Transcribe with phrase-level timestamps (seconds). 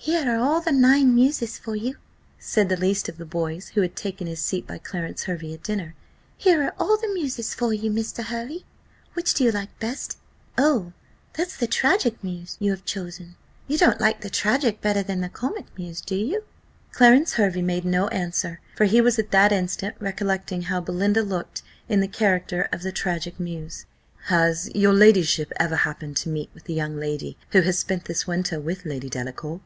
[0.00, 1.96] "Here are all the nine muses for you,"
[2.38, 5.62] said the least of the boys, who had taken his seat by Clarence Hervey at
[5.62, 5.94] dinner;
[6.36, 8.24] "here are all the muses for you, Mr.
[8.24, 8.64] Hervey:
[9.14, 10.16] which do you like best?
[10.56, 10.92] Oh,
[11.34, 13.36] that's the tragic muse that you have chosen!
[13.66, 16.42] You don't like the tragic better than the comic muse, do you?"
[16.92, 21.62] Clarence Hervey made no answer, for he was at that instant recollecting how Belinda looked
[21.88, 23.84] in the character of the tragic muse.
[24.24, 28.26] "Has your ladyship ever happened to meet with the young lady who has spent this
[28.26, 29.60] winter with Lady Delacour?"